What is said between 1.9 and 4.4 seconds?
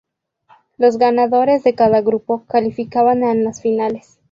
grupo calificaban a las finales.